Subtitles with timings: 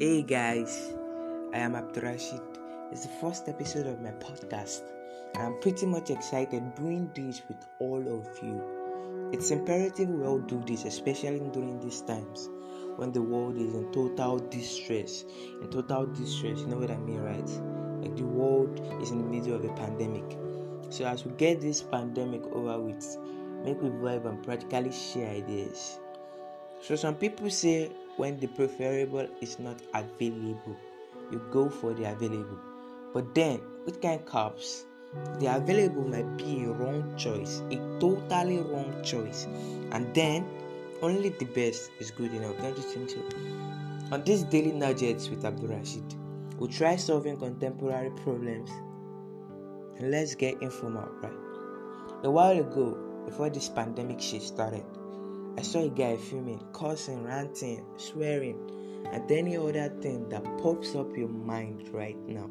[0.00, 0.94] Hey guys,
[1.52, 2.40] I am Abdurrashid.
[2.90, 4.80] It's the first episode of my podcast.
[5.36, 9.30] I'm pretty much excited doing this with all of you.
[9.30, 12.48] It's imperative we all do this, especially during these times
[12.96, 15.26] when the world is in total distress.
[15.60, 17.50] In total distress, you know what I mean, right?
[18.02, 20.24] Like the world is in the middle of a pandemic.
[20.88, 23.18] So as we get this pandemic over with,
[23.62, 26.00] make we vibe and practically share ideas.
[26.80, 30.76] So some people say when the preferable is not available,
[31.32, 32.58] you go for the available.
[33.14, 34.84] But then, with kind carbs,
[35.38, 39.46] the available might be a wrong choice, a totally wrong choice.
[39.92, 40.46] And then,
[41.00, 42.58] only the best is good enough.
[42.58, 43.22] Don't you think so?
[44.12, 46.14] On this daily nuggets with Abdul Rashid,
[46.58, 48.68] we'll try solving contemporary problems.
[49.96, 51.32] And let's get informal, right?
[52.24, 54.84] A while ago, before this pandemic shit started,
[55.60, 58.56] I saw a guy filming, cursing, ranting, swearing,
[59.12, 62.48] and any other thing that pops up your mind right now.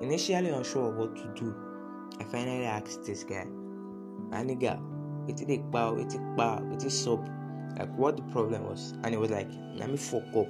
[0.00, 1.54] Initially unsure of what to do,
[2.18, 4.82] I finally asked this guy, my nigga,
[5.28, 7.24] it is bow, it is bow, it is soap,
[7.78, 10.48] like what the problem was, and he was like, let me fuck up.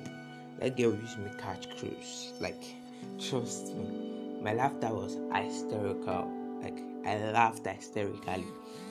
[0.61, 2.33] That girl used me catch cruise.
[2.41, 2.65] Like,
[3.21, 6.33] trust me, my laughter was hysterical.
[6.63, 8.47] Like, I laughed hysterically,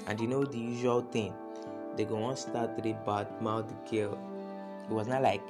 [0.06, 1.34] and you know the usual thing
[1.98, 4.18] they go on start to bad mouth the girl.
[4.90, 5.44] It was not like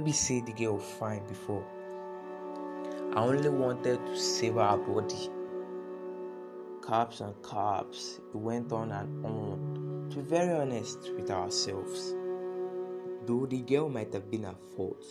[0.00, 1.64] be say the girl fine before.
[3.14, 5.28] I only wanted to save her body.
[6.86, 8.20] Caps and caps.
[8.34, 10.08] It went on and on.
[10.10, 12.14] To be very honest with ourselves,
[13.26, 15.04] though the girl might have been at fault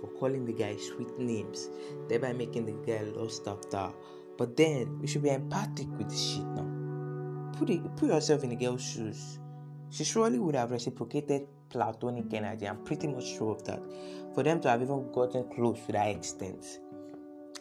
[0.00, 1.68] for calling the guy sweet names,
[2.08, 3.90] thereby making the guy lost after.
[4.36, 7.52] But then we should be empathic with the shit now.
[7.58, 9.38] Put it, put yourself in the girl's shoes
[9.96, 12.68] she surely would have reciprocated platonic energy.
[12.68, 13.80] I'm pretty much sure of that.
[14.34, 16.80] For them to have even gotten close to that extent.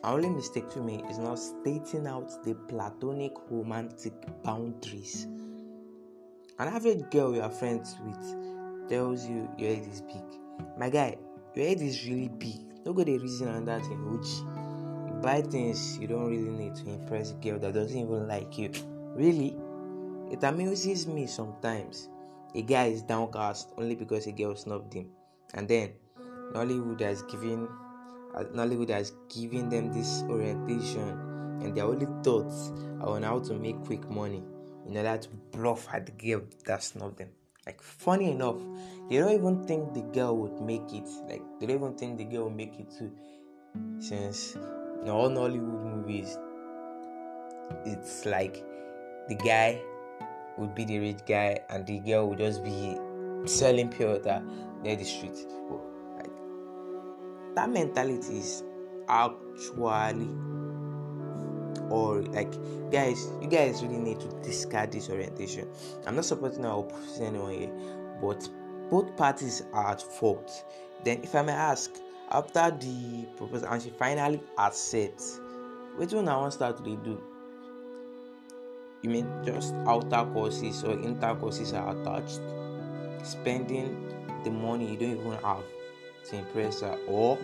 [0.04, 5.28] Our only mistake to me is not stating out the platonic romantic boundaries.
[6.60, 10.24] An average girl you are friends with tells you your head is big.
[10.78, 11.18] My guy,
[11.56, 12.84] your head is really big.
[12.84, 14.26] Don't go the reason on that in OG.
[15.08, 18.58] You buy things you don't really need to impress a girl that doesn't even like
[18.58, 18.72] you.
[19.16, 19.56] Really?
[20.32, 22.10] It amuses me sometimes
[22.56, 25.10] a guy is downcast only because a girl snubbed him.
[25.54, 25.92] And then
[26.54, 27.68] Nollywood has given
[28.34, 31.10] uh, Nollywood has given them this orientation
[31.62, 32.72] and their only thoughts
[33.02, 34.44] are on how to make quick money
[34.88, 37.30] in order to bluff at the girl that snubbed them.
[37.66, 38.62] Like funny enough,
[39.10, 41.08] they don't even think the girl would make it.
[41.28, 43.12] Like they don't even think the girl will make it too.
[44.00, 44.56] Since
[45.02, 46.38] in all Nollywood movies,
[47.86, 48.64] it's like
[49.28, 49.82] the guy
[50.58, 52.98] would be the rich guy and the girl would just be
[53.46, 54.42] selling pure water
[54.84, 55.38] near the street.
[57.56, 58.64] That mentality is
[59.08, 60.30] actually
[61.90, 62.52] or like
[62.92, 65.68] guys you guys really need to discard this orientation.
[66.06, 67.72] I'm not supporting or opposing anyone here
[68.22, 68.50] but
[68.90, 70.52] both parties are at fault.
[71.04, 71.92] Then if i may ask
[72.32, 75.40] after the proposal and she finally accepts
[75.96, 77.22] which one i want start to do
[79.06, 82.42] you mean just outer courses or inter courses are attached?
[83.24, 84.12] Spending
[84.44, 85.64] the money you don't even have
[86.30, 87.38] to impress her or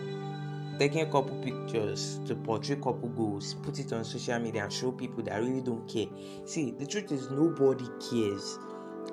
[0.78, 4.90] taking a couple pictures to portray couple goals put it on social media and show
[4.90, 6.06] people that really don't care.
[6.46, 8.58] See the truth is nobody cares.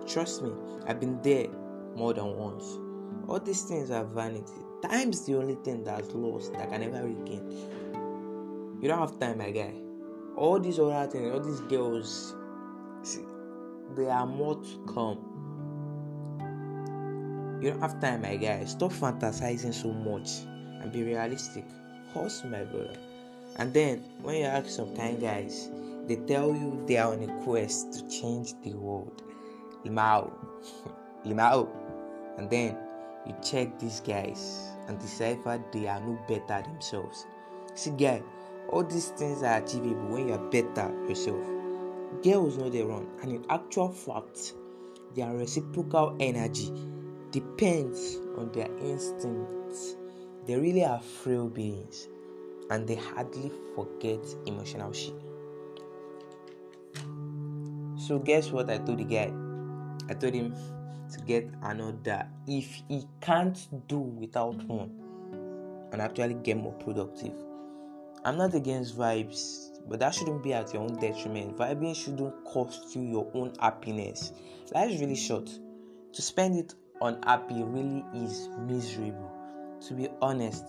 [0.07, 0.51] Trust me
[0.87, 1.47] i've been there
[1.95, 2.79] more than once.
[3.27, 4.53] All these things are vanity.
[4.81, 7.43] Time's the only thing that's lost that can never regain.
[8.81, 9.73] You don't have time my guy.
[10.35, 12.35] All these other things all these girls
[13.03, 13.25] see,
[13.95, 15.17] there are more to come.
[17.61, 20.45] You don't have time my guy stop fantasizing so much
[20.81, 21.65] and be realistic.
[22.13, 22.97] Hustle my brother.
[23.57, 25.69] And then when you ask some kind guys
[26.07, 29.23] they tell you they are on a quest to change the world.
[29.85, 30.31] Limao.
[31.25, 31.67] Limao.
[32.37, 32.77] And then
[33.27, 37.25] you check these guys and decipher they are no better themselves.
[37.75, 38.23] See guy
[38.69, 41.58] all these things are achievable when you are better yourself
[42.23, 44.53] girls know they run and in actual fact
[45.15, 46.71] their reciprocal energy
[47.31, 49.95] depends on their instincts.
[50.45, 52.07] They really are frail beings
[52.69, 55.13] and they hardly forget emotional shit.
[57.97, 59.31] So guess what i told the guy?
[60.09, 60.55] I told him
[61.11, 62.27] to get another.
[62.47, 63.57] If he can't
[63.87, 64.91] do without one
[65.91, 67.33] and actually get more productive.
[68.25, 71.57] I'm not against vibes but that shouldn't be at your own detriment.
[71.57, 74.31] Vibing shouldn't cost you your own happiness.
[74.73, 75.49] Life is really short.
[76.13, 79.31] To spend it unhappy really is miserable.
[79.87, 80.65] To be honest,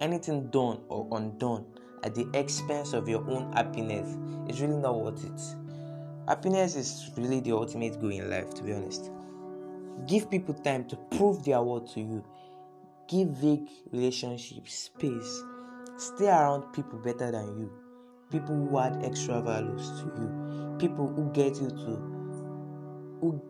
[0.00, 1.66] anything done or undone
[2.02, 4.16] at the expense of your own happiness
[4.48, 5.40] is really not worth it.
[6.26, 9.10] Happiness is really the ultimate goal in life, to be honest.
[10.06, 12.24] Give people time to prove their worth to you.
[13.08, 15.42] Give vague relationships space.
[15.96, 17.83] Stay around people better than you.
[18.34, 20.76] People who add extra values to you.
[20.80, 21.92] People who get you to
[23.20, 23.40] who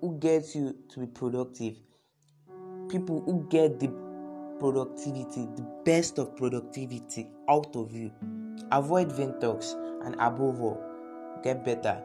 [0.00, 1.76] who get you to be productive.
[2.88, 3.86] People who get the
[4.58, 8.10] productivity, the best of productivity out of you.
[8.72, 10.82] Avoid vain talks and above all,
[11.44, 12.02] get better.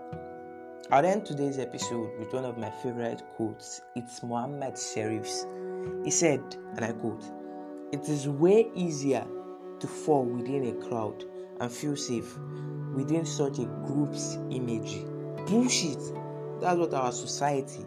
[0.92, 3.82] I'll end today's episode with one of my favorite quotes.
[3.96, 5.48] It's Muhammad Sharif's.
[6.06, 6.44] He said,
[6.76, 7.24] and I quote,
[7.92, 9.26] It is way easier
[9.80, 11.26] to fall within a crowd
[11.60, 12.38] and feel safe
[12.94, 15.06] within such a group's imagery.
[15.48, 16.00] Bullshit!
[16.60, 17.86] That's what our society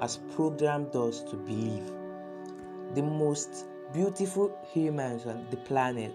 [0.00, 1.90] has programmed us to believe.
[2.94, 6.14] The most beautiful humans on the planet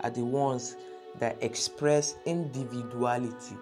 [0.00, 0.76] are the ones
[1.18, 3.56] that express individuality.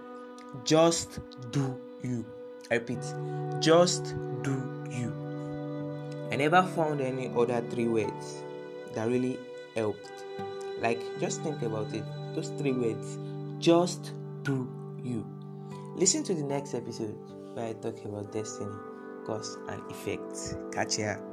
[0.64, 1.20] Just
[1.50, 2.24] do you.
[2.70, 3.02] I repeat,
[3.60, 5.12] just do you.
[6.30, 8.42] I never found any other three words
[8.94, 9.38] that really
[9.74, 10.10] helped.
[10.80, 12.04] Like, just think about it.
[12.34, 13.18] Those three words,
[13.58, 14.12] just
[14.42, 14.68] do
[15.02, 15.26] you.
[15.96, 17.16] Listen to the next episode
[17.54, 18.70] where I talk about destiny,
[19.26, 20.56] cause, and effect.
[20.72, 21.29] Catch ya.